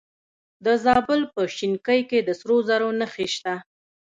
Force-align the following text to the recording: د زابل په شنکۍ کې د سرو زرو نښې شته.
د 0.65 0.67
زابل 0.83 1.21
په 1.33 1.41
شنکۍ 1.57 2.01
کې 2.09 2.19
د 2.27 2.29
سرو 2.39 2.57
زرو 2.67 2.89
نښې 2.99 3.27
شته. 3.35 3.53